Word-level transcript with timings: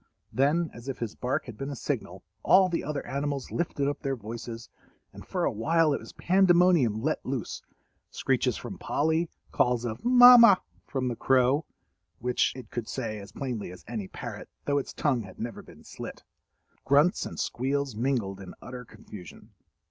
Then, 0.33 0.71
as 0.73 0.87
if 0.87 0.97
his 0.97 1.13
bark 1.15 1.45
had 1.45 1.59
been 1.59 1.69
a 1.69 1.75
signal, 1.75 2.23
all 2.41 2.69
the 2.69 2.83
other 2.83 3.05
animals 3.05 3.51
lifted 3.51 3.87
up 3.87 4.01
their 4.01 4.15
voices, 4.15 4.67
and 5.13 5.23
for 5.23 5.45
a 5.45 5.51
while 5.51 5.93
it 5.93 5.99
was 5.99 6.11
pandemonium 6.13 7.03
let 7.03 7.23
loose—screeches 7.23 8.57
from 8.57 8.79
Polly, 8.79 9.29
calls 9.51 9.85
of 9.85 10.03
"Mamma" 10.03 10.59
from 10.87 11.07
the 11.07 11.15
crow 11.15 11.65
(which 12.17 12.51
it 12.55 12.71
could 12.71 12.87
say 12.87 13.19
as 13.19 13.31
plainly 13.31 13.69
as 13.71 13.85
any 13.87 14.07
parrot, 14.07 14.49
though 14.65 14.79
its 14.79 14.91
tongue 14.91 15.21
had 15.21 15.39
never 15.39 15.61
been 15.61 15.83
slit), 15.83 16.23
grunts 16.83 17.27
and 17.27 17.39
squeals 17.39 17.95
mingled 17.95 18.39
in 18.41 18.55
utter 18.59 18.83
confusion. 18.83 19.51